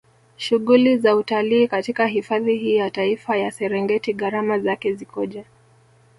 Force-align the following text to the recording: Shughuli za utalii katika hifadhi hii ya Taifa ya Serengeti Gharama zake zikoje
Shughuli 0.37 0.97
za 0.97 1.15
utalii 1.15 1.67
katika 1.67 2.05
hifadhi 2.05 2.57
hii 2.57 2.75
ya 2.75 2.91
Taifa 2.91 3.37
ya 3.37 3.51
Serengeti 3.51 4.13
Gharama 4.13 4.59
zake 4.59 4.93
zikoje 4.93 5.45